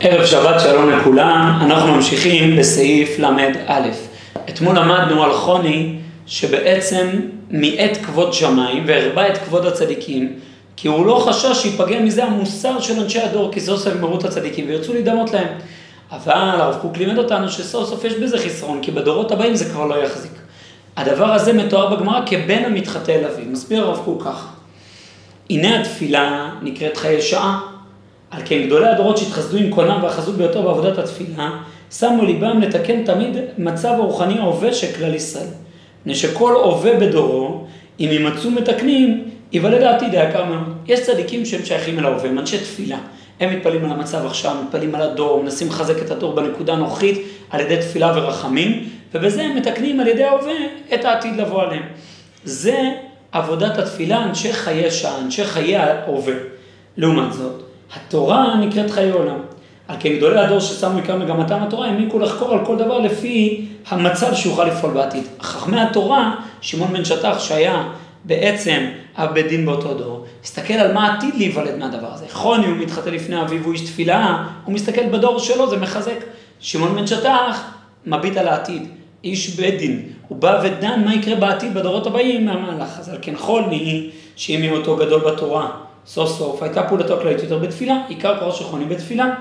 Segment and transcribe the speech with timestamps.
[0.00, 3.88] ערב שבת שלום לכולם, אנחנו ממשיכים בסעיף ל"א.
[4.48, 7.08] אתמול למדנו על חוני שבעצם
[7.50, 10.32] מיעט כבוד שמיים והרבה את כבוד הצדיקים,
[10.76, 14.24] כי הוא לא חשש שיפגם מזה המוסר של אנשי הדור, כי סוף סוף ימרו את
[14.24, 15.48] הצדיקים וירצו להידמות להם.
[16.10, 19.86] אבל הרב קוק לימד אותנו שסוף סוף יש בזה חסרון, כי בדורות הבאים זה כבר
[19.86, 20.32] לא יחזיק.
[20.96, 23.44] הדבר הזה מתואר בגמרא כבן המתחטא אל אביו.
[23.46, 24.46] מסביר הרב קוק ככה:
[25.50, 27.77] הנה התפילה נקראת חיי שעה.
[28.30, 31.50] על כן גדולי הדורות שהתחסדו עם קונם ואחזו ביותר בעבודת התפילה,
[31.90, 35.46] שמו ליבם לתקן תמיד מצב הרוחני ההווה של כלל ישראל.
[36.00, 37.64] מפני שכל הווה בדורו,
[38.00, 40.74] אם יימצאו מתקנים, יוולד העתיד היקר מאוד.
[40.86, 42.98] יש צדיקים שהם שייכים אל ההווה, הם אנשי תפילה.
[43.40, 47.60] הם מתפללים על המצב עכשיו, מתפללים על הדור, מנסים לחזק את הדור בנקודה הנוכחית על
[47.60, 50.54] ידי תפילה ורחמים, ובזה הם מתקנים על ידי ההווה
[50.94, 51.82] את העתיד לבוא עליהם.
[52.44, 52.90] זה
[53.32, 56.34] עבודת התפילה, אנשי חיי שעה, אנשי חיי ההווה.
[56.96, 57.62] לעומת זאת,
[57.96, 59.38] התורה נקראת חיי עולם.
[59.88, 64.34] על כן גדולי הדור ששמו עיקר מגמתם התורה, העמיקו לחקור על כל דבר לפי המצב
[64.34, 65.24] שיוכל לפעול בעתיד.
[65.40, 67.88] חכמי התורה, שמעון בן שטח שהיה
[68.24, 72.24] בעצם אב בית דין באותו דור, הסתכל על מה עתיד להיוולד מהדבר הזה.
[72.30, 76.18] חוני הוא מתחתן לפני אביו, הוא איש תפילה, הוא מסתכל בדור שלו, זה מחזק.
[76.60, 77.64] שמעון בן שטח
[78.06, 78.88] מביט על העתיד,
[79.24, 83.12] איש בית דין, הוא בא ודן מה יקרה בעתיד בדורות הבאים מהמהלך הזה.
[83.12, 85.70] על כן חוני, שאם יהיה אותו גדול בתורה,
[86.08, 89.34] סוף סוף הייתה פעולתו הכללית יותר בתפילה, עיקר של חוני בתפילה.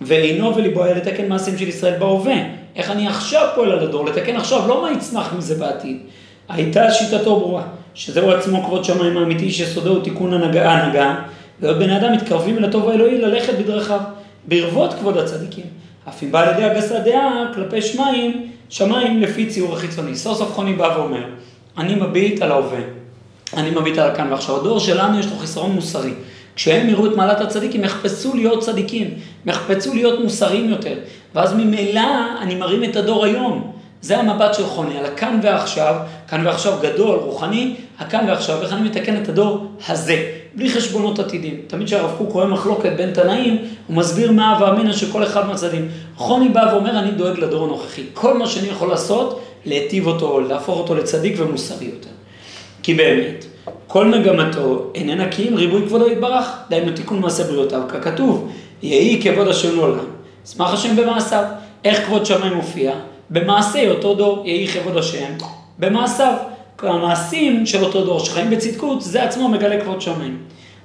[0.00, 2.34] ועינו וליבו היה לתקן מעשים של ישראל בהווה.
[2.76, 5.96] איך אני עכשיו פועל על הדור, לתקן עכשיו, לא מה יצמח מזה בעתיד.
[6.48, 7.62] הייתה שיטתו ברורה,
[7.94, 11.14] שזהו עצמו כבוד שמיים האמיתי, שסודו הוא תיקון הנהגה, הנהגה
[11.60, 14.00] ועוד בני אדם מתקרבים אל הטוב האלוהי ללכת בדרכיו,
[14.48, 15.64] ברבות כבוד הצדיקים.
[16.08, 20.16] אף אם בא על ידי הגסה דעה כלפי שמיים, שמיים לפי ציור החיצוני.
[20.16, 21.24] סוף סוף חוני בא ואומר,
[21.78, 22.80] אני מביט על ההווה,
[23.54, 24.56] אני מביט על כאן ועכשיו.
[24.56, 26.12] הדור שלנו יש לו חיסרון מוסרי.
[26.56, 30.94] כשהם יראו את מעלת הצדיק, הם יחפצו להיות צדיקים, הם יחפצו להיות מוסריים יותר.
[31.34, 32.00] ואז ממילא
[32.40, 33.72] אני מרים את הדור היום.
[34.00, 35.94] זה המבט של חוני, על הכאן ועכשיו,
[36.28, 41.60] כאן ועכשיו גדול, רוחני, הכאן ועכשיו, איך אני מתקן את הדור הזה, בלי חשבונות עתידים.
[41.66, 45.88] תמיד כשהרב קוק רואה מחלוקת בין תנאים, הוא מסביר מה ואמינא של כל אחד מהצדדים.
[46.16, 48.02] חוני בא ואומר, אני דואג לדור הנוכחי.
[48.14, 52.10] כל מה שאני יכול לעשות, להיטיב אותו, להפוך אותו לצדיק ומוסרי יותר.
[52.86, 53.44] כי באמת,
[53.86, 58.52] כל מגמתו איננה כי אם ריבוי כבודו יתברך, דהיינו תיקון מעשה בריאותיו, ככתוב,
[58.82, 60.04] יהי כבוד השם לעולם.
[60.46, 61.44] אשמח השם במעשיו.
[61.84, 62.92] איך כבוד שמיים מופיע?
[63.30, 65.32] במעשה אותו דור, יהי כבוד השם,
[65.78, 66.32] במעשיו.
[66.78, 70.38] המעשים של אותו דור שחיים בצדקות, זה עצמו מגלה כבוד שמיים.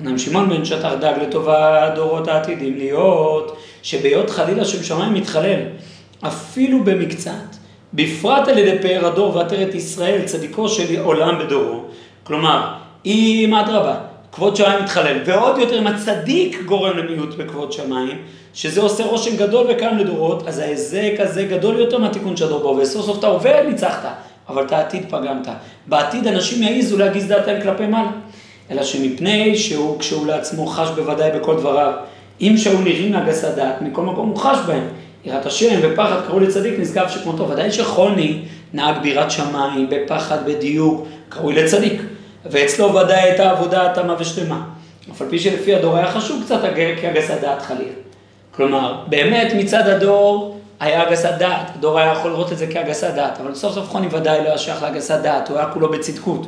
[0.00, 5.60] אמנם שמעון בן שטח דאג לטובה הדורות העתידים להיות, שבהיות חלילה שם שמיים מתחלל,
[6.20, 7.56] אפילו במקצת,
[7.94, 11.80] בפרט על ידי פאר הדור ועטרת ישראל, צדיקו של עולם בדורו.
[12.22, 12.68] כלומר,
[13.06, 13.94] אם אדרבה,
[14.32, 18.18] כבוד שמיים מתחלל, ועוד יותר אם הצדיק גורם למיעוט בכבוד שמיים,
[18.54, 22.86] שזה עושה רושם גדול וקיים לדורות, אז ההיזק הזה גדול יותר מהתיקון של הדור בהווה.
[22.86, 24.08] סוף אתה עובד, ניצחת,
[24.48, 25.48] אבל את העתיד פגמת.
[25.86, 28.10] בעתיד אנשים יעיזו להגיז דעתם כלפי מעלה.
[28.70, 31.92] אלא שמפני שהוא, כשהוא לעצמו חש בוודאי בכל דבריו,
[32.40, 34.88] אם שהיו נראים להגסת דעת, מכל מקום הוא חש בהם.
[35.24, 37.48] יראת השם ופחד קראו לצדיק נשגב שכמותו.
[37.48, 38.42] ודאי שחוני
[38.72, 42.02] נהג בירת שמיים, בפחד, בדיוק, קרוי לצדיק.
[42.50, 44.62] ואצלו ודאי הייתה עבודה תמה ושלמה.
[45.12, 46.60] אף על פי שלפי הדור היה חשוב קצת
[47.00, 47.92] כהגסת דעת חלילה.
[48.50, 53.40] כלומר, באמת מצד הדור היה הגסת דעת, הדור היה יכול לראות את זה כהגסת דעת,
[53.40, 56.46] אבל סוף סוף חוני ודאי לא היה שייך להגסת דעת, הוא היה כולו בצדקות.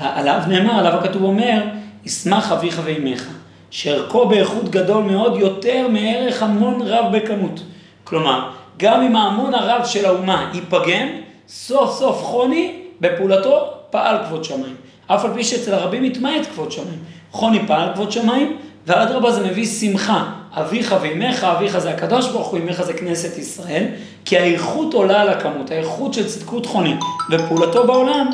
[0.00, 1.62] עליו נאמר, עליו הכתוב אומר,
[2.04, 3.28] ישמח אביך ואימך,
[3.70, 7.60] שערכו באיכות גדול מאוד יותר מערך המון רב בכמות.
[8.04, 11.08] כלומר, גם אם ההמון הרב של האומה ייפגם,
[11.48, 14.76] סוף סוף חוני בפעולתו פעל כבוד שמיים.
[15.06, 16.98] אף על פי שאצל הרבים התמעט כבוד שמיים.
[17.30, 18.56] חוני פעל כבוד שמיים,
[18.86, 20.24] ואדרבה זה מביא שמחה.
[20.52, 23.84] אביך ואימך, אביך זה הקדוש ברוך הוא, אימך זה כנסת ישראל,
[24.24, 26.94] כי האיכות עולה על הכמות, האיכות של צדקות חוני
[27.30, 28.30] ופעולתו בעולם,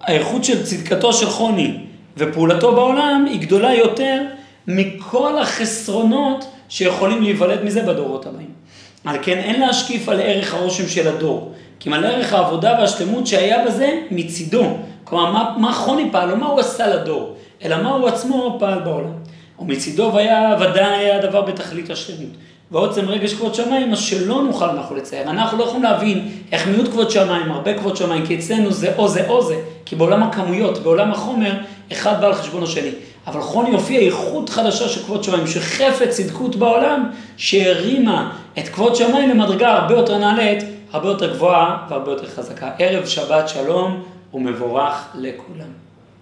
[0.00, 1.76] האיכות של צדקתו של חוני
[2.16, 4.22] ופעולתו בעולם היא גדולה יותר
[4.66, 8.48] מכל החסרונות שיכולים להיוולד מזה בדורות הבאים.
[9.04, 13.64] על כן אין להשקיף על ערך הרושם של הדור, כי על ערך העבודה והשלמות שהיה
[13.66, 14.76] בזה מצידו.
[15.04, 17.34] כלומר, מה, מה חוני פעל, לא מה הוא עשה לדור,
[17.64, 19.12] אלא מה הוא עצמו פעל בעולם.
[19.58, 22.32] ומצידו והיה ודאי היה הדבר בתכלית השלמות.
[22.70, 25.30] ועוצם רגש כבוד שמיים, מה שלא נוכל אנחנו לצייר.
[25.30, 29.08] אנחנו לא יכולים להבין איך מיעוט כבוד שמיים, הרבה כבוד שמיים, כי אצלנו זה או
[29.08, 31.52] זה או זה, כי בעולם הכמויות, בעולם החומר,
[31.92, 32.90] אחד בא על חשבון השני.
[33.26, 39.30] אבל חוני הופיע איכות חדשה של כבוד שמיים, שחפת צדקות בעולם, שהרימה את כבוד שמיים
[39.30, 42.70] למדרגה הרבה יותר נעלית, הרבה יותר גבוהה והרבה יותר חזקה.
[42.78, 44.02] ערב שבת שלום
[44.34, 45.83] ומבורך לכולם.